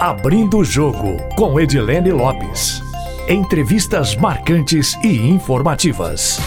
Abrindo 0.00 0.56
o 0.56 0.64
Jogo, 0.64 1.18
com 1.36 1.60
Edilene 1.60 2.10
Lopes. 2.10 2.80
Entrevistas 3.28 4.16
marcantes 4.16 4.94
e 5.04 5.08
informativas. 5.28 6.38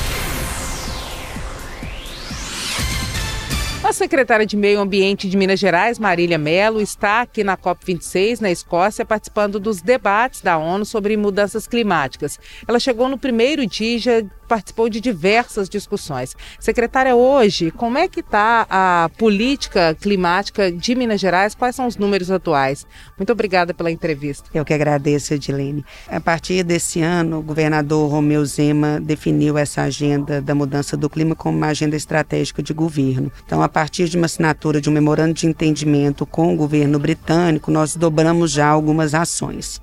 A 3.83 3.93
secretária 3.93 4.43
de 4.43 4.57
Meio 4.57 4.79
Ambiente 4.79 5.29
de 5.29 5.37
Minas 5.37 5.59
Gerais, 5.59 5.99
Marília 5.99 6.39
Melo, 6.39 6.81
está 6.81 7.21
aqui 7.21 7.43
na 7.43 7.55
COP26, 7.55 8.41
na 8.41 8.49
Escócia, 8.49 9.05
participando 9.05 9.59
dos 9.59 9.83
debates 9.83 10.41
da 10.41 10.57
ONU 10.57 10.83
sobre 10.83 11.15
mudanças 11.15 11.67
climáticas. 11.67 12.39
Ela 12.67 12.79
chegou 12.79 13.07
no 13.07 13.19
primeiro 13.19 13.67
dia 13.67 14.25
participou 14.53 14.87
de 14.87 15.01
diversas 15.01 15.67
discussões. 15.67 16.35
Secretária, 16.59 17.15
hoje, 17.15 17.71
como 17.71 17.97
é 17.97 18.07
que 18.07 18.19
está 18.19 18.67
a 18.69 19.09
política 19.17 19.97
climática 19.99 20.71
de 20.71 20.93
Minas 20.93 21.19
Gerais? 21.19 21.55
Quais 21.55 21.75
são 21.75 21.87
os 21.87 21.97
números 21.97 22.29
atuais? 22.29 22.85
Muito 23.17 23.31
obrigada 23.31 23.73
pela 23.73 23.89
entrevista. 23.89 24.47
Eu 24.53 24.63
que 24.63 24.71
agradeço, 24.71 25.33
Edilene. 25.33 25.83
A 26.07 26.19
partir 26.19 26.61
desse 26.61 27.01
ano, 27.01 27.39
o 27.39 27.41
governador 27.41 28.11
Romeu 28.11 28.45
Zema 28.45 29.01
definiu 29.01 29.57
essa 29.57 29.81
agenda 29.81 30.39
da 30.39 30.53
mudança 30.53 30.95
do 30.95 31.09
clima 31.09 31.33
como 31.33 31.57
uma 31.57 31.69
agenda 31.69 31.95
estratégica 31.95 32.61
de 32.61 32.75
governo. 32.75 33.31
Então, 33.43 33.63
a 33.63 33.67
partir 33.67 34.07
de 34.07 34.17
uma 34.17 34.27
assinatura 34.27 34.79
de 34.79 34.87
um 34.87 34.93
memorando 34.93 35.33
de 35.33 35.47
entendimento 35.47 36.27
com 36.27 36.53
o 36.53 36.57
governo 36.57 36.99
britânico, 36.99 37.71
nós 37.71 37.95
dobramos 37.95 38.51
já 38.51 38.67
algumas 38.67 39.15
ações. 39.15 39.81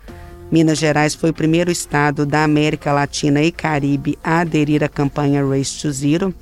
Minas 0.50 0.78
Gerais 0.78 1.14
foi 1.14 1.30
o 1.30 1.34
primeiro 1.34 1.70
estado 1.70 2.26
da 2.26 2.42
América 2.42 2.92
Latina 2.92 3.40
e 3.40 3.52
Caribe 3.52 4.18
a 4.22 4.40
aderir 4.40 4.82
à 4.82 4.88
campanha 4.88 5.46
Race 5.46 5.80
to 5.80 5.92
Zero. 5.92 6.34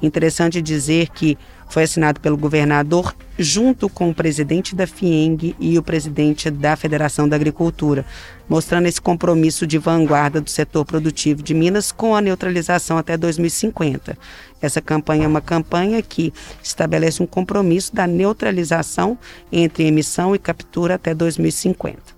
Interessante 0.00 0.62
dizer 0.62 1.08
que 1.08 1.36
foi 1.68 1.82
assinado 1.82 2.20
pelo 2.20 2.36
governador 2.36 3.12
junto 3.36 3.88
com 3.88 4.10
o 4.10 4.14
presidente 4.14 4.76
da 4.76 4.86
FIENG 4.86 5.56
e 5.58 5.76
o 5.76 5.82
presidente 5.82 6.48
da 6.50 6.76
Federação 6.76 7.28
da 7.28 7.34
Agricultura, 7.34 8.06
mostrando 8.48 8.86
esse 8.86 9.00
compromisso 9.00 9.66
de 9.66 9.76
vanguarda 9.76 10.40
do 10.40 10.48
setor 10.48 10.84
produtivo 10.84 11.42
de 11.42 11.52
Minas 11.52 11.90
com 11.90 12.14
a 12.14 12.20
neutralização 12.20 12.96
até 12.96 13.16
2050. 13.16 14.16
Essa 14.62 14.80
campanha 14.80 15.24
é 15.24 15.28
uma 15.28 15.40
campanha 15.40 16.00
que 16.00 16.32
estabelece 16.62 17.20
um 17.20 17.26
compromisso 17.26 17.92
da 17.92 18.06
neutralização 18.06 19.18
entre 19.50 19.84
emissão 19.84 20.32
e 20.32 20.38
captura 20.38 20.94
até 20.94 21.12
2050. 21.12 22.17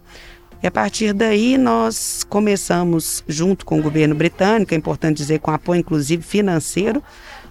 E 0.62 0.66
a 0.66 0.70
partir 0.70 1.14
daí 1.14 1.56
nós 1.56 2.24
começamos, 2.28 3.24
junto 3.26 3.64
com 3.64 3.78
o 3.78 3.82
governo 3.82 4.14
britânico, 4.14 4.74
é 4.74 4.76
importante 4.76 5.16
dizer, 5.16 5.40
com 5.40 5.50
apoio 5.50 5.80
inclusive 5.80 6.22
financeiro, 6.22 7.02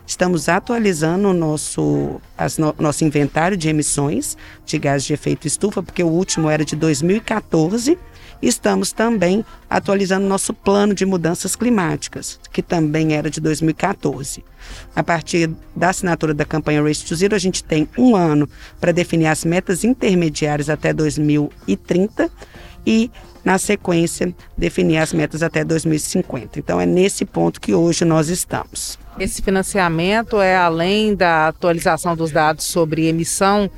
estamos 0.06 0.48
atualizando 0.48 1.30
o 1.30 1.34
nosso, 1.34 2.22
as, 2.38 2.60
no, 2.60 2.74
nosso 2.78 3.04
inventário 3.04 3.58
de 3.58 3.68
emissões 3.68 4.38
de 4.64 4.78
gases 4.78 5.08
de 5.08 5.14
efeito 5.14 5.48
estufa, 5.48 5.82
porque 5.82 6.04
o 6.04 6.08
último 6.08 6.50
era 6.50 6.64
de 6.64 6.76
2014. 6.76 7.98
Estamos 8.42 8.94
também 8.94 9.44
atualizando 9.70 10.26
nosso 10.26 10.54
plano 10.54 10.94
de 10.94 11.06
mudanças 11.06 11.56
climáticas, 11.56 12.40
que 12.54 12.62
também 12.62 13.14
era 13.14 13.30
de 13.30 13.42
2014. 13.42 14.46
A 14.96 15.04
partir 15.04 15.50
da 15.76 15.90
assinatura 15.90 16.34
da 16.34 16.46
campanha 16.46 16.82
Race 16.82 17.04
to 17.04 17.16
Zero, 17.16 17.36
a 17.36 17.40
gente 17.40 17.64
tem 17.64 17.90
um 17.98 18.16
ano 18.16 18.48
para 18.80 18.94
definir 18.94 19.26
as 19.26 19.44
metas 19.44 19.84
intermediárias 19.84 20.70
até 20.70 20.94
2030 20.94 22.32
e, 22.90 23.12
na 23.46 23.60
sequência, 23.60 24.34
definir 24.58 24.98
as 24.98 25.14
metas 25.14 25.44
até 25.44 25.64
2050. 25.64 26.58
Então, 26.58 26.82
é 26.82 26.88
nesse 26.88 27.24
ponto 27.24 27.62
que 27.62 27.72
hoje 27.72 28.04
nós 28.04 28.30
estamos. 28.30 28.98
Esse 29.20 29.44
financiamento 29.44 30.42
é 30.42 30.58
além 30.58 31.14
da 31.14 31.50
atualização 31.50 32.16
dos 32.16 32.32
dados 32.32 32.66
sobre 32.66 33.06
emissão 33.06 33.70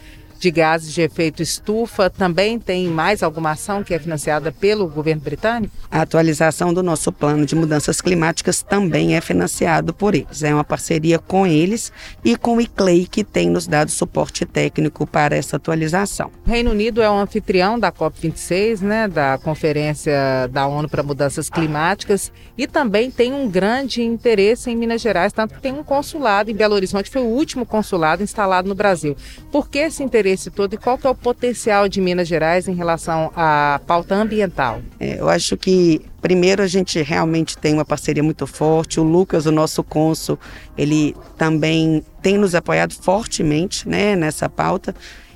de 0.42 0.50
gases 0.50 0.92
de 0.92 1.02
efeito 1.02 1.44
estufa 1.44 2.10
também 2.10 2.58
tem 2.58 2.88
mais 2.88 3.22
alguma 3.22 3.52
ação 3.52 3.84
que 3.84 3.94
é 3.94 4.00
financiada 4.00 4.52
pelo 4.52 4.88
governo 4.88 5.22
britânico? 5.22 5.72
A 5.90 6.02
atualização 6.02 6.74
do 6.74 6.82
nosso 6.82 7.12
plano 7.12 7.46
de 7.46 7.54
mudanças 7.56 8.02
climáticas 8.02 8.64
também 8.64 9.16
é 9.16 9.22
financiado 9.22 9.94
por 9.94 10.16
eles. 10.16 10.42
É 10.42 10.52
uma 10.52 10.64
parceria 10.64 11.20
com 11.20 11.46
eles 11.46 11.92
e 12.26 12.36
com 12.36 12.58
o 12.58 12.62
ICLEI, 12.62 13.06
que 13.06 13.24
tem 13.24 13.52
nos 13.52 13.68
dado 13.68 13.92
suporte 13.92 14.44
técnico 14.44 15.06
para 15.06 15.36
essa 15.36 15.58
atualização. 15.58 16.32
O 16.48 16.50
Reino 16.50 16.72
Unido 16.72 17.04
é 17.04 17.10
o 17.10 17.20
anfitrião 17.20 17.80
da 17.80 17.92
COP26, 17.92 18.82
né, 18.82 19.08
da 19.08 19.38
Conferência 19.38 20.50
da 20.52 20.66
ONU 20.66 20.90
para 20.90 21.04
Mudanças 21.04 21.52
Climáticas, 21.52 22.32
e 22.58 22.66
também 22.66 23.12
tem 23.12 23.32
um 23.32 23.48
grande 23.48 24.02
interesse 24.02 24.72
em 24.72 24.76
Minas 24.76 25.02
Gerais, 25.02 25.32
tanto 25.32 25.54
que 25.54 25.62
tem 25.62 25.72
um 25.72 25.84
consulado 25.84 26.50
em 26.50 26.56
Belo 26.56 26.74
Horizonte, 26.74 27.12
foi 27.12 27.22
o 27.22 27.26
último 27.26 27.64
consulado 27.64 28.24
instalado 28.24 28.68
no 28.68 28.74
Brasil. 28.74 29.16
Por 29.52 29.70
que 29.70 29.78
esse 29.78 30.02
interesse? 30.02 30.31
Esse 30.32 30.50
todo 30.50 30.74
e 30.74 30.78
qual 30.78 30.98
que 30.98 31.06
é 31.06 31.10
o 31.10 31.16
potencial 31.16 31.88
de 31.88 32.02
Minas 32.02 32.28
Gerais 32.28 32.68
em 32.68 32.74
relação 32.74 33.32
à 33.36 33.80
pauta 33.86 34.16
ambiental? 34.16 34.82
É, 35.00 35.20
eu 35.20 35.30
acho 35.30 35.56
que 35.58 36.02
primeiro 36.22 36.62
a 36.62 36.68
gente 36.68 37.02
realmente 37.02 37.58
tem 37.58 37.74
uma 37.74 37.86
parceria 37.86 38.24
muito 38.24 38.46
forte. 38.48 39.00
O 39.00 39.04
Lucas, 39.04 39.46
o 39.46 39.52
nosso 39.52 39.84
cônsul, 39.84 40.38
ele 40.78 41.16
também 41.38 42.04
tem 42.22 42.38
nos 42.38 42.56
apoiado 42.56 42.94
fortemente 42.94 43.88
né, 43.88 44.16
nessa 44.16 44.48
pauta. 44.48 44.96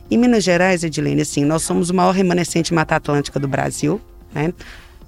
Em 0.10 0.18
Minas 0.18 0.44
Gerais, 0.44 0.84
Edilene, 0.84 1.22
assim, 1.22 1.44
nós 1.44 1.64
somos 1.64 1.90
o 1.90 1.94
maior 1.94 2.14
remanescente 2.14 2.74
Mata 2.74 2.96
Atlântica 2.96 3.40
do 3.40 3.48
Brasil. 3.48 4.00
Né? 4.34 4.54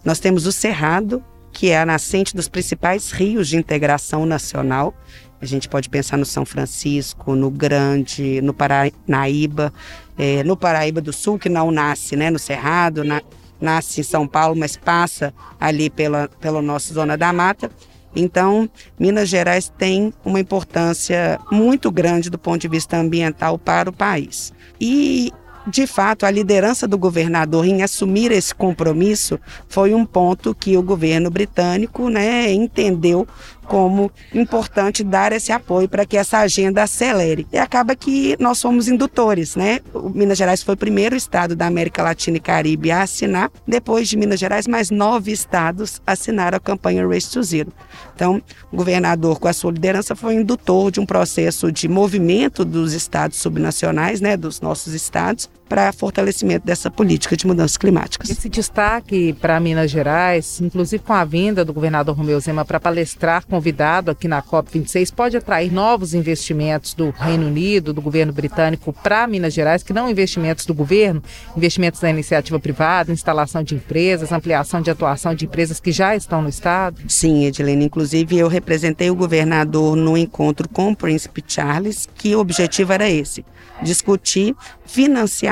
Nós 0.03 0.20
temos 0.20 0.47
o 0.47 0.52
Cerrado, 0.52 1.24
que 1.57 1.72
é 1.72 1.79
a 1.79 1.88
nascente 1.88 2.35
dos 2.35 2.47
principais 2.47 3.09
rios 3.09 3.47
de 3.47 3.57
integração 3.57 4.28
nacional. 4.28 4.94
A 5.41 5.45
gente 5.45 5.68
pode 5.68 5.90
pensar 5.90 6.16
no 6.16 6.23
São 6.23 6.45
Francisco, 6.45 7.34
no 7.34 7.50
Grande, 7.50 8.40
no 8.41 8.53
Paranaíba, 8.53 9.73
é, 10.16 10.44
no 10.44 10.56
Paraíba 10.56 11.01
do 11.01 11.12
Sul, 11.12 11.40
que 11.40 11.50
não 11.50 11.72
nasce 11.72 12.16
né, 12.16 12.29
no 12.29 12.38
Cerrado, 12.38 13.03
na, 13.03 13.23
nasce 13.59 14.01
em 14.01 14.03
São 14.03 14.28
Paulo, 14.28 14.56
mas 14.56 14.78
passa 14.78 15.34
ali 15.59 15.90
pela, 15.90 16.29
pela 16.40 16.62
nossa 16.62 16.94
Zona 16.94 17.17
da 17.17 17.34
Mata. 17.34 17.72
Então, 18.16 18.69
Minas 19.00 19.28
Gerais 19.28 19.67
tem 19.79 20.13
uma 20.23 20.40
importância 20.40 21.40
muito 21.51 21.90
grande 21.90 22.29
do 22.29 22.38
ponto 22.38 22.62
de 22.62 22.67
vista 22.67 22.97
ambiental 22.97 23.57
para 23.57 23.90
o 23.90 23.94
país. 23.94 24.53
E 24.79 25.34
de 25.67 25.85
fato, 25.85 26.25
a 26.25 26.31
liderança 26.31 26.88
do 26.88 26.97
governador 26.97 27.66
em 27.66 27.83
assumir 27.83 28.31
esse 28.31 28.55
compromisso 28.55 29.38
foi 29.67 29.94
um 29.94 30.05
ponto 30.05 30.55
que 30.55 30.78
o 30.78 30.81
governo 30.81 31.29
britânico 31.29 32.09
né, 32.09 32.51
entendeu 32.53 33.28
como 33.67 34.09
importante 34.33 35.03
dar 35.03 35.33
esse 35.33 35.51
apoio 35.51 35.89
para 35.89 36.05
que 36.05 36.17
essa 36.17 36.39
agenda 36.39 36.83
acelere. 36.83 37.45
E 37.51 37.57
acaba 37.57 37.95
que 37.95 38.38
nós 38.39 38.61
fomos 38.61 38.88
indutores, 38.88 39.55
né? 39.55 39.81
O 39.94 40.09
Minas 40.09 40.38
Gerais 40.38 40.63
foi 40.63 40.73
o 40.73 40.78
primeiro 40.78 41.16
estado 41.16 41.55
da 41.55 41.67
América 41.67 42.01
Latina 42.01 42.38
e 42.38 42.39
Caribe 42.39 42.91
a 42.91 43.01
assinar. 43.01 43.51
Depois 43.67 44.07
de 44.07 44.17
Minas 44.17 44.39
Gerais, 44.39 44.67
mais 44.67 44.89
nove 44.89 45.31
estados 45.31 46.01
assinaram 46.07 46.55
a 46.55 46.61
campanha 46.61 47.05
Race 47.05 47.29
to 47.29 47.44
Zero. 47.44 47.73
Então, 48.16 48.41
o 48.72 48.78
governador, 48.78 49.39
com 49.39 49.47
a 49.47 49.53
sua 49.53 49.72
liderança, 49.72 50.16
foi 50.16 50.35
indutor 50.35 50.89
de 50.89 50.99
um 50.99 51.05
processo 51.05 51.72
de 51.72 51.88
movimento 51.88 52.63
dos 52.63 52.94
estados 52.94 53.38
subnacionais, 53.38 54.22
né, 54.22 54.38
dos 54.38 54.61
nossos 54.61 54.94
estados, 54.94 55.49
para 55.67 55.91
fortalecimento 55.91 56.66
dessa 56.66 56.89
política 56.89 57.35
de 57.35 57.45
mudanças 57.45 57.78
climáticas. 57.78 58.29
Esse 58.29 58.50
destaque 58.50 59.33
para 59.33 59.59
Minas 59.59 59.91
Gerais, 59.91 60.59
inclusive 60.61 61.03
com 61.03 61.13
a 61.13 61.25
vinda 61.25 61.63
do 61.63 61.73
governador 61.73 62.16
Romeu 62.16 62.39
Zema 62.39 62.66
para 62.66 62.79
palestrar 62.79 63.45
convidado 63.45 64.11
aqui 64.11 64.28
na 64.28 64.41
COP26 64.41 65.13
pode 65.13 65.38
atrair 65.38 65.72
novos 65.72 66.13
investimentos 66.13 66.94
do 66.94 67.11
Reino 67.11 67.47
Unido, 67.47 67.94
do 67.94 68.01
governo 68.01 68.33
britânico 68.33 68.94
para 68.94 69.28
Minas 69.28 69.53
Gerais, 69.53 69.83
que 69.83 69.94
não 69.94 70.09
investimentos 70.09 70.66
do 70.66 70.73
governo, 70.73 71.22
investimentos 71.55 71.99
da 71.99 72.09
iniciativa 72.09 72.59
privada, 72.59 73.11
instalação 73.11 73.63
de 73.63 73.75
empresas, 73.75 74.31
ampliação 74.31 74.81
de 74.81 74.91
atuação 74.91 75.34
de 75.34 75.45
empresas 75.45 75.79
que 75.79 75.91
já 75.91 76.16
estão 76.16 76.41
no 76.41 76.49
estado? 76.49 77.01
Sim, 77.07 77.45
Edilene. 77.45 77.85
Inclusive, 77.85 78.38
eu 78.38 78.47
representei 78.47 79.09
o 79.09 79.16
governador 79.16 79.95
no 79.95 80.17
encontro 80.17 80.67
com 80.69 80.91
o 80.91 80.95
Príncipe 80.95 81.44
Charles, 81.47 82.07
que 82.16 82.35
o 82.35 82.39
objetivo 82.39 82.94
era 82.94 83.09
esse: 83.09 83.45
discutir 83.81 84.55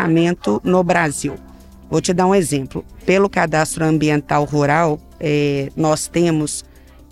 financiamento 0.06 0.62
no 0.64 0.84
Brasil. 0.84 1.36
Vou 1.90 2.02
te 2.02 2.14
dar 2.14 2.28
um 2.28 2.36
exemplo. 2.36 2.86
Pelo 3.06 3.30
cadastro 3.30 3.86
ambiental 3.86 4.44
rural, 4.46 5.00
eh, 5.20 5.70
nós 5.76 6.08
temos 6.08 6.64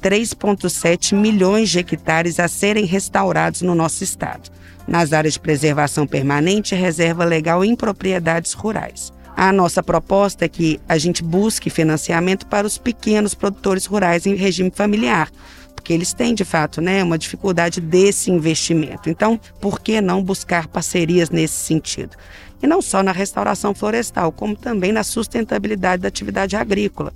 3,7 0.01 1.15
milhões 1.15 1.69
de 1.69 1.79
hectares 1.79 2.39
a 2.39 2.47
serem 2.47 2.85
restaurados 2.85 3.61
no 3.61 3.75
nosso 3.75 4.03
estado, 4.03 4.49
nas 4.87 5.13
áreas 5.13 5.33
de 5.33 5.39
preservação 5.39 6.05
permanente, 6.05 6.75
reserva 6.75 7.23
legal 7.23 7.63
e 7.63 7.69
em 7.69 7.75
propriedades 7.75 8.53
rurais. 8.53 9.13
A 9.35 9.51
nossa 9.51 9.81
proposta 9.81 10.45
é 10.45 10.49
que 10.49 10.79
a 10.87 10.97
gente 10.97 11.23
busque 11.23 11.69
financiamento 11.69 12.45
para 12.45 12.67
os 12.67 12.77
pequenos 12.77 13.33
produtores 13.33 13.85
rurais 13.85 14.25
em 14.25 14.35
regime 14.35 14.71
familiar, 14.73 15.31
porque 15.75 15.93
eles 15.93 16.13
têm 16.13 16.35
de 16.35 16.45
fato 16.45 16.81
né, 16.81 17.03
uma 17.03 17.17
dificuldade 17.17 17.81
desse 17.81 18.29
investimento. 18.29 19.09
Então, 19.09 19.39
por 19.59 19.79
que 19.79 20.01
não 20.01 20.23
buscar 20.23 20.67
parcerias 20.67 21.29
nesse 21.29 21.55
sentido? 21.55 22.15
E 22.63 22.67
não 22.67 22.81
só 22.81 23.03
na 23.03 23.11
restauração 23.11 23.75
florestal, 23.75 24.31
como 24.31 24.55
também 24.55 24.91
na 24.91 25.03
sustentabilidade 25.03 26.01
da 26.01 26.07
atividade 26.07 26.55
agrícola 26.55 27.13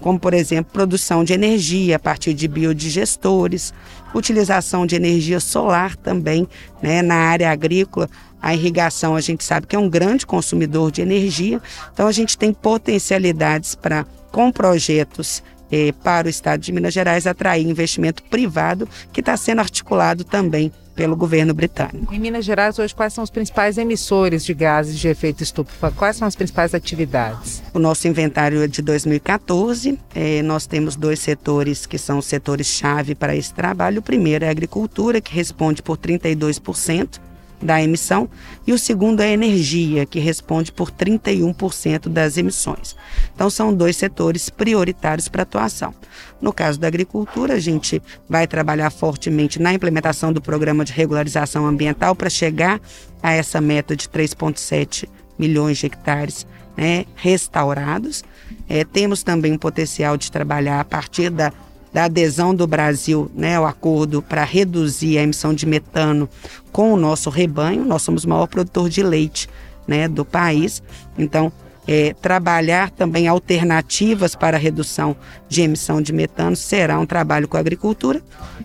como, 0.00 0.18
por 0.18 0.34
exemplo, 0.34 0.72
produção 0.72 1.24
de 1.24 1.32
energia 1.32 1.96
a 1.96 1.98
partir 1.98 2.34
de 2.34 2.46
biodigestores, 2.46 3.74
utilização 4.14 4.86
de 4.86 4.96
energia 4.96 5.40
solar 5.40 5.96
também 5.96 6.48
né, 6.82 7.02
na 7.02 7.16
área 7.16 7.50
agrícola. 7.50 8.08
A 8.40 8.54
irrigação 8.54 9.16
a 9.16 9.20
gente 9.20 9.42
sabe 9.42 9.66
que 9.66 9.74
é 9.74 9.78
um 9.78 9.88
grande 9.88 10.24
consumidor 10.24 10.92
de 10.92 11.02
energia, 11.02 11.60
então 11.92 12.06
a 12.06 12.12
gente 12.12 12.38
tem 12.38 12.52
potencialidades 12.52 13.74
para, 13.74 14.06
com 14.30 14.52
projetos 14.52 15.42
eh, 15.72 15.92
para 16.04 16.28
o 16.28 16.30
estado 16.30 16.60
de 16.60 16.70
Minas 16.70 16.94
Gerais, 16.94 17.26
atrair 17.26 17.66
investimento 17.66 18.22
privado, 18.22 18.88
que 19.12 19.20
está 19.20 19.36
sendo 19.36 19.58
articulado 19.58 20.22
também 20.22 20.72
pelo 20.98 21.14
governo 21.14 21.54
britânico. 21.54 22.12
Em 22.12 22.18
Minas 22.18 22.44
Gerais, 22.44 22.76
hoje, 22.76 22.92
quais 22.92 23.12
são 23.12 23.22
os 23.22 23.30
principais 23.30 23.78
emissores 23.78 24.44
de 24.44 24.52
gases 24.52 24.98
de 24.98 25.06
efeito 25.06 25.44
estufa? 25.44 25.92
Quais 25.92 26.16
são 26.16 26.26
as 26.26 26.34
principais 26.34 26.74
atividades? 26.74 27.62
O 27.72 27.78
nosso 27.78 28.08
inventário 28.08 28.60
é 28.60 28.66
de 28.66 28.82
2014. 28.82 29.96
É, 30.12 30.42
nós 30.42 30.66
temos 30.66 30.96
dois 30.96 31.20
setores 31.20 31.86
que 31.86 31.96
são 31.96 32.20
setores-chave 32.20 33.14
para 33.14 33.36
esse 33.36 33.54
trabalho. 33.54 34.00
O 34.00 34.02
primeiro 34.02 34.44
é 34.44 34.48
a 34.48 34.50
agricultura, 34.50 35.20
que 35.20 35.32
responde 35.32 35.84
por 35.84 35.96
32% 35.96 37.20
da 37.60 37.82
emissão, 37.82 38.28
e 38.66 38.72
o 38.72 38.78
segundo 38.78 39.20
é 39.20 39.26
a 39.26 39.32
energia, 39.32 40.06
que 40.06 40.18
responde 40.18 40.70
por 40.70 40.90
31% 40.90 42.08
das 42.08 42.36
emissões. 42.36 42.94
Então, 43.34 43.50
são 43.50 43.74
dois 43.74 43.96
setores 43.96 44.48
prioritários 44.48 45.28
para 45.28 45.42
atuação. 45.42 45.94
No 46.40 46.52
caso 46.52 46.78
da 46.78 46.86
agricultura, 46.86 47.54
a 47.54 47.60
gente 47.60 48.00
vai 48.28 48.46
trabalhar 48.46 48.90
fortemente 48.90 49.60
na 49.60 49.72
implementação 49.72 50.32
do 50.32 50.40
programa 50.40 50.84
de 50.84 50.92
regularização 50.92 51.66
ambiental 51.66 52.14
para 52.14 52.30
chegar 52.30 52.80
a 53.22 53.32
essa 53.32 53.60
meta 53.60 53.96
de 53.96 54.08
3,7 54.08 55.08
milhões 55.38 55.78
de 55.78 55.86
hectares 55.86 56.46
né, 56.76 57.04
restaurados. 57.16 58.22
É, 58.68 58.84
temos 58.84 59.22
também 59.22 59.52
um 59.52 59.58
potencial 59.58 60.16
de 60.16 60.30
trabalhar 60.30 60.80
a 60.80 60.84
partir 60.84 61.30
da 61.30 61.52
da 61.92 62.04
adesão 62.04 62.54
do 62.54 62.66
Brasil 62.66 63.30
né, 63.34 63.56
ao 63.56 63.66
acordo 63.66 64.22
para 64.22 64.44
reduzir 64.44 65.18
a 65.18 65.22
emissão 65.22 65.54
de 65.54 65.66
metano 65.66 66.28
com 66.70 66.92
o 66.92 66.96
nosso 66.96 67.30
rebanho. 67.30 67.84
Nós 67.84 68.02
somos 68.02 68.24
o 68.24 68.28
maior 68.28 68.46
produtor 68.46 68.88
de 68.88 69.02
leite 69.02 69.48
né, 69.86 70.06
do 70.06 70.24
país. 70.24 70.82
Então, 71.16 71.52
é, 71.86 72.12
trabalhar 72.12 72.90
também 72.90 73.26
alternativas 73.26 74.34
para 74.34 74.58
redução 74.58 75.16
de 75.48 75.62
emissão 75.62 76.02
de 76.02 76.12
metano 76.12 76.54
será 76.54 76.98
um 76.98 77.06
trabalho 77.06 77.48
com 77.48 77.56
a 77.56 77.60
agricultura. 77.60 78.20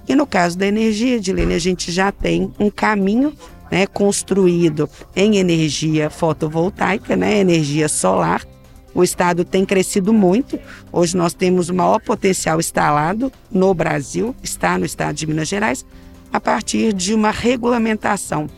E 0.06 0.14
no 0.14 0.28
caso 0.28 0.58
da 0.58 0.68
energia, 0.68 1.16
Edilene, 1.16 1.54
a 1.54 1.60
gente 1.60 1.90
já 1.90 2.12
tem 2.12 2.52
um 2.60 2.70
caminho 2.70 3.34
né, 3.72 3.88
construído 3.88 4.90
em 5.16 5.38
energia 5.38 6.10
fotovoltaica, 6.10 7.16
né, 7.16 7.40
energia 7.40 7.88
solar, 7.88 8.46
o 8.94 9.04
estado 9.04 9.44
tem 9.44 9.66
crescido 9.66 10.14
muito. 10.14 10.60
Hoje 10.92 11.18
nós 11.18 11.34
temos 11.34 11.70
o 11.70 11.74
maior 11.74 12.00
potencial 12.00 12.60
instalado 12.60 13.32
no 13.52 13.74
Brasil, 13.74 14.36
está 14.44 14.78
no 14.78 14.86
estado 14.86 15.16
de 15.16 15.28
Minas 15.28 15.48
Gerais, 15.48 15.86
a 16.32 16.40
partir 16.40 16.94
de 16.94 17.14
uma 17.14 17.32
regulamentação 17.32 18.50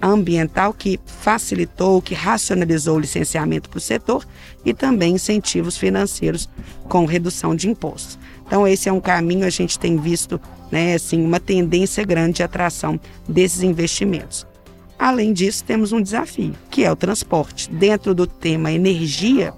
ambiental 0.00 0.72
que 0.74 1.00
facilitou, 1.06 2.02
que 2.02 2.14
racionalizou 2.14 2.96
o 2.96 3.00
licenciamento 3.00 3.70
para 3.70 3.78
o 3.78 3.80
setor 3.80 4.26
e 4.64 4.74
também 4.74 5.14
incentivos 5.14 5.78
financeiros 5.78 6.48
com 6.88 7.06
redução 7.06 7.54
de 7.54 7.68
impostos. 7.68 8.18
Então 8.46 8.68
esse 8.68 8.88
é 8.88 8.92
um 8.92 9.00
caminho 9.00 9.46
a 9.46 9.50
gente 9.50 9.78
tem 9.78 9.96
visto, 9.96 10.38
né, 10.70 10.94
assim, 10.94 11.24
uma 11.24 11.40
tendência 11.40 12.04
grande 12.04 12.36
de 12.36 12.42
atração 12.42 13.00
desses 13.26 13.62
investimentos. 13.62 14.46
Além 14.98 15.32
disso, 15.32 15.64
temos 15.64 15.92
um 15.92 16.00
desafio, 16.00 16.54
que 16.70 16.84
é 16.84 16.90
o 16.90 16.96
transporte. 16.96 17.70
Dentro 17.70 18.14
do 18.14 18.26
tema 18.26 18.70
energia, 18.72 19.52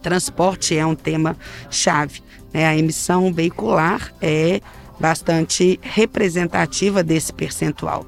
transporte 0.00 0.76
é 0.76 0.84
um 0.84 0.94
tema 0.94 1.36
chave. 1.70 2.22
Né? 2.52 2.66
A 2.66 2.76
emissão 2.76 3.32
veicular 3.32 4.12
é 4.20 4.60
bastante 4.98 5.78
representativa 5.82 7.02
desse 7.02 7.32
percentual. 7.32 8.06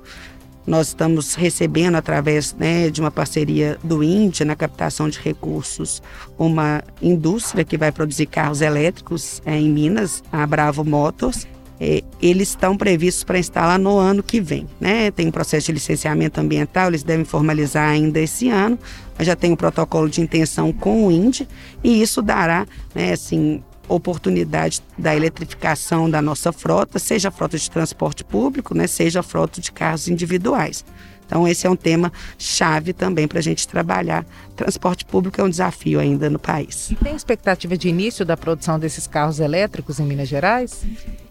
Nós 0.65 0.89
estamos 0.89 1.35
recebendo, 1.35 1.97
através 1.97 2.55
né, 2.55 2.89
de 2.89 3.01
uma 3.01 3.11
parceria 3.11 3.79
do 3.83 4.03
INDE 4.03 4.45
na 4.45 4.55
captação 4.55 5.09
de 5.09 5.19
recursos, 5.19 6.01
uma 6.39 6.85
indústria 7.01 7.65
que 7.65 7.77
vai 7.77 7.91
produzir 7.91 8.27
carros 8.27 8.61
elétricos 8.61 9.43
é, 9.45 9.59
em 9.59 9.69
Minas, 9.69 10.23
a 10.31 10.47
Bravo 10.47 10.85
Motors, 10.85 11.49
é, 11.85 12.01
eles 12.23 12.51
estão 12.51 12.77
previstos 12.77 13.25
para 13.25 13.41
instalar 13.41 13.77
no 13.77 13.99
ano 13.99 14.23
que 14.23 14.41
vem. 14.41 14.69
Né? 14.81 15.11
Tem 15.11 15.27
um 15.27 15.33
processo 15.33 15.67
de 15.67 15.73
licenciamento 15.73 16.41
ambiental, 16.41 16.87
eles 16.87 17.03
devem 17.03 17.25
formalizar 17.25 17.89
ainda 17.89 18.21
esse 18.21 18.49
ano, 18.49 18.79
mas 19.19 19.27
já 19.27 19.35
tem 19.35 19.51
um 19.51 19.57
protocolo 19.57 20.09
de 20.09 20.21
intenção 20.21 20.73
com 20.73 21.09
o 21.09 21.11
INDE, 21.11 21.49
e 21.83 22.01
isso 22.01 22.23
dará, 22.23 22.69
né, 22.95 23.13
assim, 23.13 23.61
oportunidade 23.89 24.81
da 24.97 25.17
eletrificação 25.17 26.09
da 26.09 26.23
nossa 26.23 26.53
frota, 26.53 27.01
seja 27.01 27.33
frota 27.33 27.59
de 27.59 27.69
transporte 27.69 28.23
público, 28.23 28.77
né, 28.77 28.87
seja 28.87 29.21
frota 29.21 29.61
de 29.61 29.73
carros 29.73 30.07
individuais. 30.07 30.85
Então, 31.27 31.49
esse 31.49 31.67
é 31.67 31.71
um 31.71 31.75
tema 31.77 32.13
chave 32.39 32.93
também 32.93 33.27
para 33.27 33.41
a 33.41 33.43
gente 33.43 33.67
trabalhar. 33.67 34.25
Transporte 34.55 35.05
público 35.05 35.41
é 35.41 35.45
um 35.45 35.51
desafio 35.51 35.99
ainda 35.99 36.31
no 36.31 36.39
país. 36.39 36.91
E 36.93 36.95
tem 36.95 37.17
expectativa 37.17 37.77
de 37.77 37.89
início 37.89 38.25
da 38.25 38.37
produção 38.37 38.79
desses 38.79 39.07
carros 39.09 39.41
elétricos 39.41 39.99
em 39.99 40.05
Minas 40.05 40.29
Gerais? 40.29 40.85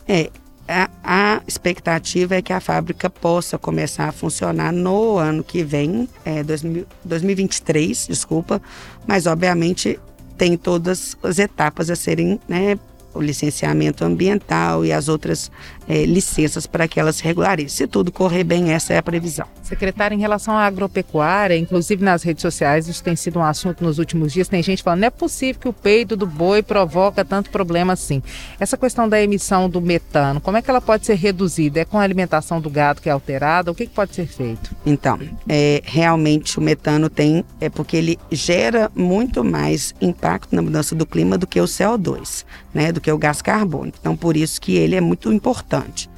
É, 0.07 0.29
a, 0.67 0.89
a, 1.03 1.41
expectativa 1.47 2.35
é 2.35 2.41
que 2.41 2.53
a 2.53 2.59
fábrica 2.59 3.09
possa 3.09 3.57
começar 3.57 4.07
a 4.07 4.11
funcionar 4.11 4.71
no 4.71 5.17
ano 5.17 5.43
que 5.43 5.63
vem, 5.63 6.07
é, 6.23 6.43
2000, 6.43 6.85
2023, 7.03 8.07
desculpa, 8.07 8.61
mas 9.05 9.27
obviamente 9.27 9.99
tem 10.37 10.57
todas 10.57 11.15
as 11.21 11.39
etapas 11.39 11.89
a 11.89 11.95
serem 11.95 12.39
né, 12.47 12.79
o 13.13 13.21
licenciamento 13.21 14.03
ambiental 14.03 14.85
e 14.85 14.91
as 14.91 15.07
outras 15.07 15.51
é, 15.87 16.05
licenças 16.05 16.65
para 16.65 16.87
que 16.87 16.99
elas 16.99 17.17
se 17.17 17.23
regularizem. 17.23 17.69
Se 17.69 17.87
tudo 17.87 18.11
correr 18.11 18.43
bem, 18.43 18.71
essa 18.71 18.93
é 18.93 18.97
a 18.97 19.03
previsão. 19.03 19.45
Secretária, 19.61 20.15
em 20.15 20.19
relação 20.19 20.55
à 20.55 20.65
agropecuária, 20.65 21.57
inclusive 21.57 22.03
nas 22.03 22.23
redes 22.23 22.41
sociais, 22.41 22.87
isso 22.87 23.03
tem 23.03 23.15
sido 23.15 23.39
um 23.39 23.43
assunto 23.43 23.83
nos 23.83 23.99
últimos 23.99 24.31
dias. 24.31 24.47
Tem 24.47 24.63
gente 24.63 24.83
falando, 24.83 25.01
não 25.01 25.07
é 25.07 25.11
possível 25.11 25.61
que 25.61 25.67
o 25.67 25.73
peido 25.73 26.15
do 26.15 26.25
boi 26.25 26.63
provoca 26.63 27.25
tanto 27.25 27.49
problema 27.49 27.93
assim. 27.93 28.21
Essa 28.59 28.77
questão 28.77 29.09
da 29.09 29.21
emissão 29.21 29.69
do 29.69 29.81
metano, 29.81 30.39
como 30.39 30.57
é 30.57 30.61
que 30.61 30.69
ela 30.69 30.81
pode 30.81 31.05
ser 31.05 31.15
reduzida? 31.15 31.81
É 31.81 31.85
com 31.85 31.99
a 31.99 32.03
alimentação 32.03 32.61
do 32.61 32.69
gado 32.69 33.01
que 33.01 33.09
é 33.09 33.11
alterada? 33.11 33.71
O 33.71 33.75
que, 33.75 33.85
que 33.85 33.93
pode 33.93 34.15
ser 34.15 34.27
feito? 34.27 34.73
Então, 34.85 35.19
é, 35.47 35.81
realmente 35.83 36.57
o 36.57 36.61
metano 36.61 37.09
tem, 37.09 37.43
é 37.59 37.69
porque 37.69 37.97
ele 37.97 38.19
gera 38.31 38.89
muito 38.95 39.43
mais 39.43 39.93
impacto 39.99 40.55
na 40.55 40.61
mudança 40.61 40.95
do 40.95 41.05
clima 41.05 41.37
do 41.37 41.47
que 41.47 41.59
o 41.59 41.65
CO2, 41.65 42.45
né? 42.73 42.91
Do 42.91 43.00
do 43.01 43.03
que 43.03 43.11
o 43.11 43.17
gás 43.17 43.41
carbônico. 43.41 43.97
Então, 43.99 44.15
por 44.15 44.37
isso 44.37 44.61
que 44.61 44.75
ele 44.75 44.95
é 44.95 45.01
muito 45.01 45.33
importante. 45.33 46.09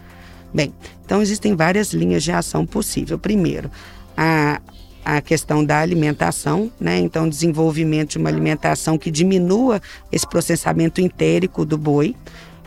Bem, 0.53 0.73
então 1.03 1.21
existem 1.21 1.55
várias 1.55 1.93
linhas 1.93 2.23
de 2.23 2.31
ação 2.31 2.65
possível. 2.65 3.17
Primeiro, 3.17 3.71
a, 4.15 4.61
a 5.03 5.21
questão 5.21 5.63
da 5.65 5.79
alimentação, 5.79 6.71
né? 6.79 6.99
Então, 6.99 7.27
desenvolvimento 7.27 8.11
de 8.11 8.17
uma 8.19 8.29
alimentação 8.29 8.97
que 8.97 9.09
diminua 9.09 9.81
esse 10.11 10.27
processamento 10.27 11.01
entérico 11.01 11.65
do 11.65 11.77
boi. 11.77 12.15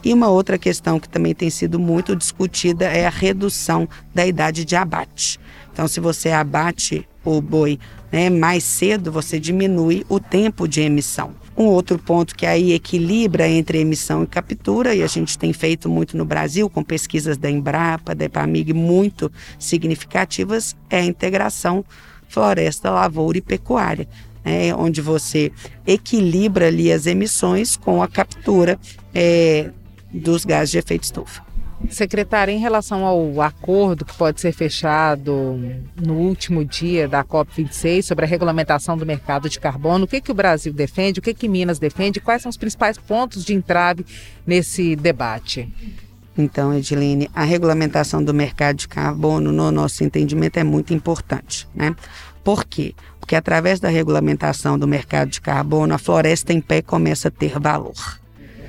E 0.03 0.13
uma 0.13 0.29
outra 0.29 0.59
questão 0.59 0.99
que 0.99 1.09
também 1.09 1.35
tem 1.35 1.51
sido 1.51 1.79
muito 1.79 2.15
discutida 2.17 2.87
é 2.87 3.07
a 3.07 3.11
redução 3.11 3.89
da 4.15 4.27
idade 4.27 4.65
de 4.65 4.77
abate. 4.77 5.39
Então, 5.73 5.87
se 5.87 6.01
você 6.01 6.31
abate 6.31 7.07
o 7.25 7.41
boi 7.41 7.79
né, 8.11 8.31
mais 8.31 8.65
cedo, 8.65 9.13
você 9.13 9.39
diminui 9.39 10.07
o 10.09 10.19
tempo 10.19 10.67
de 10.67 10.81
emissão. 10.81 11.35
Um 11.57 11.65
outro 11.65 11.99
ponto 11.99 12.37
que 12.37 12.45
aí 12.45 12.73
equilibra 12.73 13.49
entre 13.49 13.79
emissão 13.79 14.23
e 14.23 14.27
captura, 14.27 14.95
e 14.95 15.03
a 15.03 15.07
gente 15.07 15.39
tem 15.39 15.53
feito 15.55 15.89
muito 15.89 16.17
no 16.17 16.25
Brasil, 16.25 16.69
com 16.69 16.83
pesquisas 16.83 17.39
da 17.39 17.51
Embrapa, 17.51 18.15
da 18.15 18.27
EPAMIG 18.27 18.75
muito 18.75 19.33
significativas, 19.59 20.77
é 20.91 20.99
a 20.99 21.05
integração 21.05 21.83
floresta, 22.29 22.91
lavoura 22.91 23.39
e 23.39 23.41
pecuária. 23.41 24.07
É, 24.45 24.73
onde 24.75 25.01
você 25.01 25.51
equilibra 25.85 26.69
ali 26.69 26.93
as 26.93 27.07
emissões 27.07 27.77
com 27.77 28.01
a 28.01 28.07
captura 28.07 28.79
é, 29.13 29.71
dos 30.13 30.45
gases 30.45 30.71
de 30.71 30.79
efeito 30.79 31.03
estufa. 31.03 31.43
Secretária, 31.91 32.51
em 32.51 32.59
relação 32.59 33.05
ao 33.05 33.41
acordo 33.41 34.05
que 34.05 34.15
pode 34.15 34.41
ser 34.41 34.53
fechado 34.53 35.61
no 35.95 36.15
último 36.15 36.65
dia 36.65 37.07
da 37.07 37.23
COP26 37.23 38.03
sobre 38.03 38.25
a 38.25 38.29
regulamentação 38.29 38.97
do 38.97 39.05
mercado 39.05 39.49
de 39.49 39.61
carbono, 39.61 40.05
o 40.05 40.09
que, 40.09 40.21
que 40.21 40.31
o 40.31 40.35
Brasil 40.35 40.73
defende, 40.73 41.21
o 41.21 41.23
que, 41.23 41.35
que 41.35 41.49
Minas 41.49 41.79
defende, 41.79 42.21
quais 42.21 42.43
são 42.43 42.51
os 42.51 42.57
principais 42.57 42.97
pontos 42.99 43.45
de 43.45 43.55
entrave 43.55 44.05
nesse 44.47 44.97
debate? 44.97 45.73
Então, 46.37 46.75
Edilene, 46.75 47.31
a 47.35 47.45
regulamentação 47.45 48.23
do 48.23 48.35
mercado 48.35 48.77
de 48.77 48.89
carbono, 48.89 49.53
no 49.53 49.71
nosso 49.71 50.05
entendimento, 50.05 50.59
é 50.59 50.65
muito 50.65 50.93
importante. 50.93 51.67
Né? 51.75 51.95
Por 52.45 52.65
quê? 52.65 52.95
Porque 53.19 53.35
através 53.35 53.81
da 53.81 53.89
regulamentação 53.89 54.79
do 54.79 54.87
mercado 54.87 55.31
de 55.31 55.41
carbono, 55.41 55.95
a 55.95 55.99
floresta 55.99 56.53
em 56.53 56.61
pé 56.61 56.83
começa 56.83 57.29
a 57.29 57.31
ter 57.31 57.59
valor. 57.59 57.95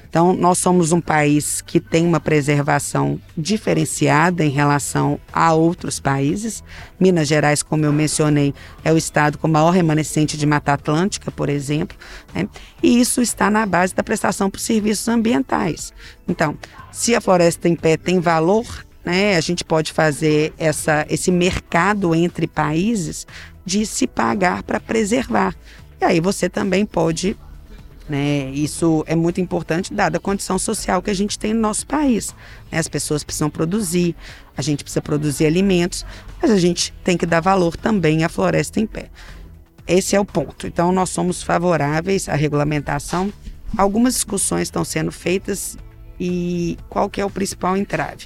Então, 0.10 0.34
nós 0.34 0.58
somos 0.58 0.92
um 0.92 1.02
país 1.02 1.62
que 1.62 1.80
tem 1.80 2.06
uma 2.06 2.20
preservação 2.20 3.20
diferenciada 3.38 4.44
em 4.44 4.50
relação 4.50 5.20
a 5.32 5.54
outros 5.54 6.00
países. 6.00 6.64
Minas 7.00 7.28
Gerais, 7.28 7.62
como 7.62 7.86
eu 7.86 7.94
mencionei, 7.94 8.54
é 8.84 8.92
o 8.92 8.98
estado 8.98 9.38
com 9.38 9.48
maior 9.48 9.72
remanescente 9.72 10.38
de 10.38 10.46
Mata 10.46 10.74
Atlântica, 10.74 11.30
por 11.30 11.50
exemplo. 11.50 11.98
Né? 12.34 12.48
E 12.82 13.00
isso 13.00 13.22
está 13.22 13.50
na 13.50 13.66
base 13.66 13.94
da 13.94 14.04
prestação 14.04 14.50
por 14.50 14.60
serviços 14.60 15.08
ambientais. 15.08 15.94
Então, 16.28 16.58
se 16.92 17.14
a 17.14 17.22
floresta 17.22 17.68
em 17.68 17.76
pé 17.76 17.98
tem 17.98 18.20
valor, 18.20 18.66
né, 19.06 19.36
a 19.38 19.42
gente 19.42 19.64
pode 19.64 19.94
fazer 19.94 20.54
essa, 20.58 21.06
esse 21.10 21.32
mercado 21.32 22.14
entre 22.14 22.48
países 22.48 23.26
de 23.66 23.86
se 23.86 24.08
pagar 24.08 24.64
para 24.64 24.80
preservar. 24.80 25.56
E 26.00 26.06
aí 26.06 26.20
você 26.20 26.50
também 26.50 26.86
pode 26.86 27.36
né? 28.10 28.50
Isso 28.52 29.04
é 29.08 29.16
muito 29.16 29.42
importante, 29.42 29.94
dada 29.94 30.18
a 30.18 30.20
condição 30.20 30.58
social 30.58 31.02
que 31.02 31.10
a 31.10 31.14
gente 31.14 31.38
tem 31.38 31.54
no 31.54 31.60
nosso 31.60 31.86
país. 31.86 32.34
Né? 32.72 32.80
As 32.80 32.88
pessoas 32.88 33.24
precisam 33.24 33.50
produzir, 33.50 34.16
a 34.56 34.62
gente 34.62 34.84
precisa 34.84 35.02
produzir 35.02 35.46
alimentos, 35.46 36.06
mas 36.42 36.52
a 36.52 36.58
gente 36.58 36.94
tem 37.04 37.18
que 37.18 37.26
dar 37.26 37.42
valor 37.42 37.76
também 37.76 38.24
à 38.24 38.30
floresta 38.30 38.80
em 38.80 38.86
pé. 38.86 39.10
Esse 39.86 40.16
é 40.16 40.20
o 40.20 40.26
ponto. 40.26 40.68
Então, 40.68 40.92
nós 40.92 41.10
somos 41.10 41.42
favoráveis 41.42 42.28
à 42.28 42.36
regulamentação. 42.36 43.32
Algumas 43.78 44.14
discussões 44.14 44.64
estão 44.64 44.84
sendo 44.84 45.12
feitas 45.12 45.78
e 46.20 46.78
qual 46.90 47.10
que 47.10 47.22
é 47.22 47.26
o 47.26 47.30
principal 47.30 47.78
entrave? 47.78 48.26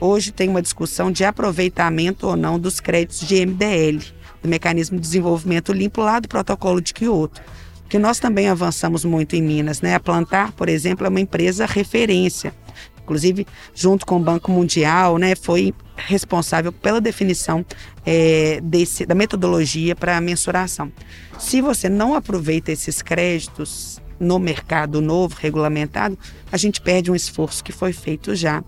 Hoje 0.00 0.30
tem 0.30 0.48
uma 0.48 0.62
discussão 0.62 1.10
de 1.10 1.24
aproveitamento 1.24 2.26
ou 2.26 2.36
não 2.36 2.58
dos 2.58 2.80
créditos 2.80 3.26
de 3.26 3.46
MDL, 3.46 4.04
do 4.42 4.48
Mecanismo 4.48 4.96
de 4.96 5.02
Desenvolvimento 5.02 5.72
Limpo 5.72 6.02
lá 6.02 6.20
do 6.20 6.28
Protocolo 6.28 6.80
de 6.80 6.92
Quioto 6.92 7.40
que 7.88 7.98
nós 7.98 8.18
também 8.18 8.48
avançamos 8.48 9.04
muito 9.04 9.36
em 9.36 9.42
Minas. 9.42 9.80
Né? 9.80 9.94
A 9.94 10.00
Plantar, 10.00 10.52
por 10.52 10.68
exemplo, 10.68 11.06
é 11.06 11.08
uma 11.08 11.20
empresa 11.20 11.66
referência. 11.66 12.54
Inclusive, 13.02 13.46
junto 13.72 14.04
com 14.04 14.16
o 14.16 14.20
Banco 14.20 14.50
Mundial, 14.50 15.16
né, 15.16 15.36
foi 15.36 15.72
responsável 15.94 16.72
pela 16.72 17.00
definição 17.00 17.64
é, 18.04 18.60
desse, 18.60 19.06
da 19.06 19.14
metodologia 19.14 19.94
para 19.94 20.16
a 20.16 20.20
mensuração. 20.20 20.92
Se 21.38 21.60
você 21.60 21.88
não 21.88 22.16
aproveita 22.16 22.72
esses 22.72 23.00
créditos 23.02 24.00
no 24.18 24.40
mercado 24.40 25.00
novo, 25.00 25.36
regulamentado, 25.38 26.18
a 26.50 26.56
gente 26.56 26.80
perde 26.80 27.08
um 27.08 27.14
esforço 27.14 27.62
que 27.62 27.70
foi 27.70 27.92
feito 27.92 28.34
já 28.34 28.64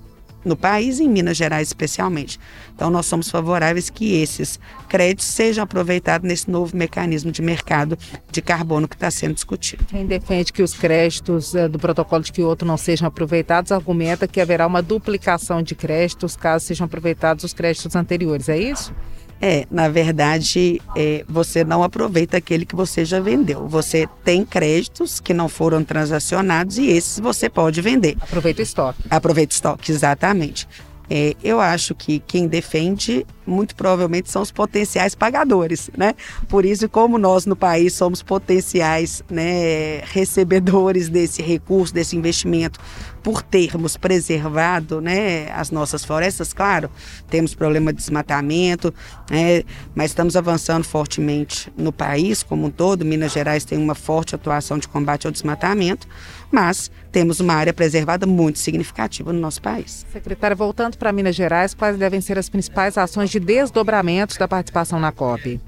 no 0.49 0.57
país 0.57 0.99
em 0.99 1.09
Minas 1.09 1.37
Gerais 1.37 1.69
especialmente. 1.69 2.41
Então 2.75 2.91
nós 2.91 3.07
somos 3.07 3.31
favoráveis 3.31 3.91
que 3.91 4.21
esses 4.21 4.59
créditos 4.89 5.27
sejam 5.27 5.63
aproveitados 5.65 6.27
nesse 6.27 6.51
novo 6.51 6.77
mecanismo 6.77 7.31
de 7.31 7.43
mercado 7.43 7.99
de 8.31 8.41
carbono 8.41 8.89
que 8.89 8.95
está 8.95 9.11
sendo 9.11 9.35
discutido. 9.35 9.85
Quem 9.87 10.07
defende 10.07 10.53
que 10.53 10.63
os 10.63 10.75
créditos 10.75 11.55
eh, 11.55 11.69
do 11.69 11.79
protocolo 11.79 12.23
de 12.23 12.33
Kyoto 12.33 12.65
não 12.65 12.77
sejam 12.77 13.07
aproveitados 13.07 13.71
argumenta 13.71 14.27
que 14.27 14.41
haverá 14.41 14.67
uma 14.67 14.83
duplicação 14.83 15.63
de 15.63 15.75
créditos 15.75 16.37
caso 16.37 16.67
sejam 16.67 16.87
aproveitados 16.87 17.45
os 17.45 17.53
créditos 17.53 17.95
anteriores, 17.95 18.49
é 18.49 18.59
isso? 18.59 18.93
É, 19.41 19.67
na 19.71 19.89
verdade, 19.89 20.81
é, 20.97 21.25
você 21.29 21.63
não 21.65 21.83
aproveita 21.83 22.37
aquele 22.37 22.65
que 22.67 22.75
você 22.75 23.05
já 23.05 23.21
vendeu. 23.21 23.69
Você 23.69 24.09
tem 24.25 24.45
créditos 24.45 25.21
que 25.21 25.33
não 25.33 25.49
foram 25.49 25.85
transacionados 25.85 26.79
e 26.79 26.89
esses 26.89 27.21
você 27.21 27.49
pode 27.49 27.81
vender. 27.81 28.17
Aproveita 28.21 28.61
o 28.61 28.63
estoque. 28.63 29.03
Aproveita 29.09 29.53
o 29.53 29.55
estoque, 29.55 29.93
exatamente. 29.93 30.67
É, 31.11 31.35
eu 31.43 31.61
acho 31.61 31.95
que 31.95 32.19
quem 32.21 32.47
defende 32.47 33.25
muito 33.49 33.75
provavelmente 33.75 34.31
são 34.31 34.43
os 34.43 34.53
potenciais 34.53 35.15
pagadores, 35.15 35.91
né? 35.97 36.15
Por 36.49 36.65
isso, 36.65 36.89
como 36.89 37.19
nós 37.19 37.47
no 37.47 37.57
país 37.57 37.95
somos 37.95 38.23
potenciais 38.23 39.23
né, 39.31 40.01
recebedores 40.05 41.09
desse 41.09 41.43
recurso, 41.43 41.93
desse 41.93 42.17
investimento, 42.17 42.79
por 43.23 43.43
termos 43.43 43.97
preservado 43.97 45.01
né, 45.01 45.51
as 45.53 45.71
nossas 45.71 46.05
florestas, 46.05 46.53
claro, 46.53 46.91
temos 47.29 47.55
problema 47.55 47.93
de 47.93 47.99
desmatamento, 47.99 48.95
né, 49.31 49.65
mas 49.95 50.13
estamos 50.13 50.37
avançando 50.37 50.85
fortemente 50.85 51.71
no 51.77 51.93
país 51.93 52.43
como 52.43 52.67
um 52.67 52.71
todo. 52.71 53.05
Minas 53.05 53.33
Gerais 53.33 53.65
tem 53.65 53.79
uma 53.79 53.95
forte 53.95 54.35
atuação 54.35 54.79
de 54.79 54.89
combate 54.89 55.27
ao 55.27 55.33
desmatamento, 55.33 56.07
mas 56.51 56.91
temos 57.11 57.41
uma 57.41 57.55
área 57.55 57.73
preservada 57.73 58.27
muito 58.27 58.59
significativa 58.59 59.33
no 59.33 59.41
nosso 59.41 59.61
país. 59.61 60.07
Secretária, 60.13 60.57
voltando 60.57 60.97
para 60.97 61.13
Minas 61.13 61.35
Gerais, 61.35 61.75
quais 61.75 61.99
devem 61.99 62.21
ser 62.21 62.39
as 62.39 62.49
principais 62.49 62.97
ações 62.97 63.31
de 63.31 63.38
desdobramento 63.39 64.39
da 64.39 64.49
participação 64.49 64.99
na 64.99 65.13
COP? 65.13 65.61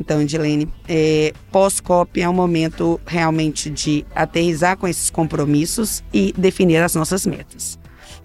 Então, 0.00 0.20
Edilene, 0.20 0.68
é, 0.88 1.32
pós-COP 1.52 2.20
é 2.20 2.28
um 2.28 2.32
momento 2.32 3.00
realmente 3.06 3.70
de 3.70 4.04
aterrizar 4.14 4.76
com 4.76 4.88
esses 4.88 5.08
compromissos 5.08 6.02
e 6.12 6.32
definir 6.36 6.78
as 6.78 6.94
nossas 6.94 7.24
metas. 7.24 7.78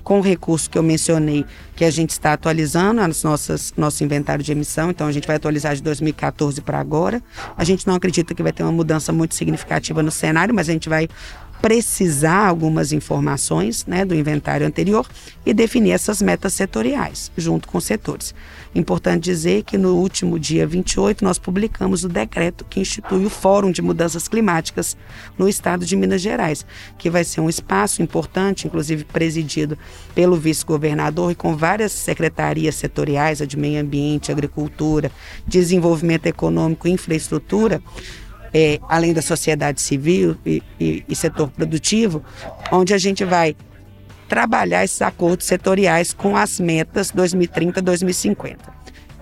Com 0.04 0.20
o 0.20 0.22
recurso 0.22 0.70
que 0.70 0.78
eu 0.78 0.82
mencionei, 0.82 1.46
que 1.76 1.86
a 1.86 1.92
gente 1.92 2.12
está 2.12 2.34
atualizando 2.34 3.02
as 3.02 3.24
nossas 3.24 3.74
nosso 3.78 4.04
inventário 4.04 4.44
de 4.44 4.52
emissão, 4.52 4.90
então 4.90 5.06
a 5.06 5.12
gente 5.12 5.28
vai 5.28 5.36
atualizar 5.36 5.76
de 5.76 5.84
2014 5.84 6.62
para 6.62 6.80
agora. 6.80 7.22
A 7.56 7.64
gente 7.64 7.86
não 7.86 7.94
acredita 7.94 8.34
que 8.34 8.42
vai 8.42 8.52
ter 8.52 8.64
uma 8.64 8.72
mudança 8.72 9.14
muito 9.14 9.36
significativa 9.36 10.02
no 10.02 10.10
cenário, 10.10 10.56
mas 10.56 10.68
a 10.68 10.74
gente 10.74 10.90
vai 10.90 11.08
precisar 11.62 12.48
algumas 12.48 12.94
informações 12.94 13.86
né, 13.86 14.06
do 14.06 14.16
inventário 14.16 14.66
anterior 14.66 15.06
e 15.46 15.54
definir 15.54 15.92
essas 15.92 16.22
metas 16.22 16.54
setoriais, 16.54 17.32
junto 17.38 17.68
com 17.68 17.78
os 17.78 17.84
setores. 17.84 18.34
Importante 18.74 19.24
dizer 19.24 19.64
que 19.64 19.78
no 19.78 19.96
último 19.96 20.38
dia 20.38 20.66
28 20.66 21.24
nós 21.24 21.40
publicamos 21.40 22.04
o 22.04 22.10
decreto 22.10 22.66
que 22.70 22.80
institui 22.80 23.26
o 23.26 23.30
Fórum 23.30 23.72
de 23.72 23.82
Mudanças 23.82 24.28
Climáticas 24.28 24.96
no 25.38 25.50
estado 25.50 25.86
de 25.86 25.96
Minas 25.96 26.22
Gerais, 26.22 26.66
que 26.98 27.10
vai 27.10 27.24
ser 27.24 27.42
um 27.42 27.50
espaço 27.50 28.02
importante, 28.02 28.68
inclusive 28.68 29.04
presidido 29.04 29.78
pelo 30.14 30.36
vice-governador 30.36 31.32
e 31.32 31.36
com 31.36 31.58
várias 31.58 31.92
secretarias 31.92 32.76
setoriais, 32.76 33.42
a 33.42 33.46
de 33.46 33.58
meio 33.58 33.82
ambiente, 33.82 34.32
agricultura, 34.32 35.12
desenvolvimento 35.48 36.28
econômico 36.28 36.88
e 36.88 36.92
infraestrutura, 36.92 37.82
é, 38.54 38.80
além 38.88 39.14
da 39.14 39.22
sociedade 39.22 39.82
civil 39.82 40.38
e, 40.46 40.62
e, 40.80 41.04
e 41.08 41.16
setor 41.16 41.50
produtivo, 41.50 42.24
onde 42.72 42.94
a 42.94 42.98
gente 42.98 43.24
vai 43.24 43.56
trabalhar 44.28 44.84
esses 44.84 45.02
acordos 45.02 45.48
setoriais 45.48 46.14
com 46.14 46.38
as 46.38 46.60
metas 46.60 47.12
2030-2050. 47.12 48.58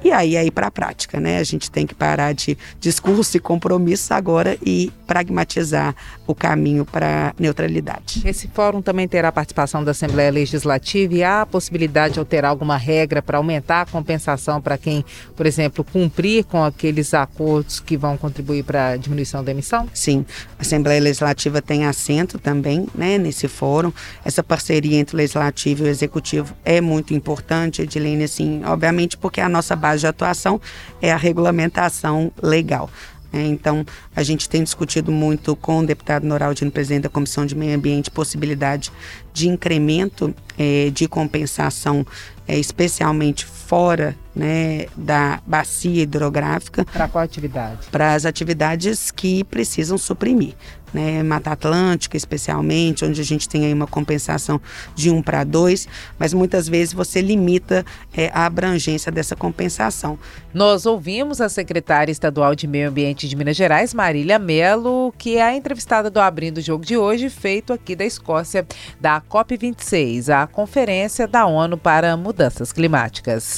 E 0.07 0.11
aí 0.13 0.37
aí 0.37 0.49
para 0.49 0.67
a 0.67 0.71
prática, 0.71 1.19
né? 1.19 1.37
A 1.37 1.43
gente 1.43 1.69
tem 1.69 1.85
que 1.85 1.93
parar 1.93 2.31
de 2.33 2.57
discurso 2.79 3.35
e 3.35 3.41
compromisso 3.41 4.13
agora 4.13 4.57
e 4.65 4.89
pragmatizar 5.05 5.93
o 6.25 6.33
caminho 6.33 6.85
para 6.85 7.35
neutralidade. 7.37 8.21
Esse 8.23 8.47
fórum 8.47 8.81
também 8.81 9.05
terá 9.05 9.27
a 9.27 9.31
participação 9.33 9.83
da 9.83 9.91
Assembleia 9.91 10.31
Legislativa 10.31 11.13
e 11.13 11.23
há 11.25 11.41
a 11.41 11.45
possibilidade 11.45 12.13
de 12.13 12.19
alterar 12.21 12.51
alguma 12.51 12.77
regra 12.77 13.21
para 13.21 13.37
aumentar 13.37 13.81
a 13.81 13.85
compensação 13.85 14.61
para 14.61 14.77
quem, 14.77 15.03
por 15.35 15.45
exemplo, 15.45 15.83
cumprir 15.83 16.45
com 16.45 16.63
aqueles 16.63 17.13
acordos 17.13 17.81
que 17.81 17.97
vão 17.97 18.15
contribuir 18.15 18.63
para 18.63 18.91
a 18.91 18.95
diminuição 18.95 19.43
da 19.43 19.51
emissão? 19.51 19.89
Sim, 19.93 20.25
a 20.57 20.61
Assembleia 20.61 21.01
Legislativa 21.01 21.61
tem 21.61 21.85
assento 21.85 22.39
também, 22.39 22.87
né, 22.95 23.17
nesse 23.17 23.49
fórum. 23.49 23.91
Essa 24.23 24.41
parceria 24.41 24.97
entre 24.97 25.15
o 25.15 25.17
legislativo 25.17 25.83
e 25.83 25.87
o 25.87 25.89
executivo 25.89 26.55
é 26.63 26.79
muito 26.79 27.13
importante, 27.13 27.81
Edilene, 27.81 28.23
assim, 28.23 28.63
obviamente 28.63 29.17
porque 29.17 29.41
a 29.41 29.49
nossa 29.49 29.75
base 29.75 29.96
de 29.99 30.07
atuação 30.07 30.59
é 31.01 31.11
a 31.11 31.17
regulamentação 31.17 32.31
legal. 32.41 32.89
É, 33.31 33.45
então, 33.45 33.85
a 34.15 34.23
gente 34.23 34.47
tem 34.47 34.63
discutido 34.63 35.11
muito 35.11 35.55
com 35.55 35.79
o 35.79 35.85
deputado 35.85 36.25
Noraldino, 36.25 36.71
presidente 36.71 37.03
da 37.03 37.09
Comissão 37.09 37.45
de 37.45 37.55
Meio 37.55 37.75
Ambiente, 37.75 38.09
possibilidade 38.09 38.91
de 39.33 39.49
incremento 39.49 40.33
é, 40.57 40.89
de 40.89 41.07
compensação, 41.07 42.05
é, 42.47 42.57
especialmente 42.57 43.45
fora 43.45 44.15
né, 44.37 44.85
da 44.95 45.41
bacia 45.45 46.03
hidrográfica. 46.03 46.85
Para 46.85 47.07
qual 47.07 47.23
atividade? 47.23 47.87
Para 47.91 48.13
as 48.13 48.23
atividades 48.23 49.09
que 49.09 49.43
precisam 49.43 49.97
suprimir 49.97 50.53
né, 50.93 51.21
Mata 51.23 51.51
Atlântica 51.51 52.15
especialmente, 52.15 53.03
onde 53.03 53.19
a 53.19 53.23
gente 53.23 53.47
tem 53.47 53.65
aí 53.65 53.73
uma 53.73 53.87
compensação 53.87 54.59
de 54.95 55.09
1 55.09 55.21
para 55.21 55.43
2, 55.43 55.87
mas 56.17 56.33
muitas 56.33 56.67
vezes 56.67 56.93
você 56.93 57.21
limita 57.21 57.85
é, 58.15 58.29
a 58.33 58.45
abrangência 58.45 59.11
dessa 59.11 59.35
compensação. 59.35 60.17
Nós 60.53 60.85
ouvimos 60.85 61.41
a 61.41 61.49
secretária 61.49 62.11
estadual 62.11 62.55
de 62.55 62.67
Meio 62.67 62.89
Ambiente 62.89 63.27
de 63.27 63.35
Minas 63.35 63.55
Gerais, 63.55 63.93
Marília 63.93 64.39
Melo, 64.39 65.13
que 65.17 65.37
é 65.37 65.43
a 65.43 65.55
entrevistada 65.55 66.09
do 66.09 66.19
Abrindo 66.19 66.57
o 66.57 66.61
Jogo 66.61 66.85
de 66.85 66.97
hoje, 66.97 67.29
feito 67.29 67.73
aqui 67.73 67.95
da 67.95 68.05
Escócia, 68.05 68.65
da 68.99 69.21
COP26, 69.21 70.29
a 70.29 70.47
Conferência 70.47 71.27
da 71.27 71.45
ONU 71.45 71.77
para 71.77 72.15
Mudanças 72.15 72.71
Climáticas. 72.71 73.57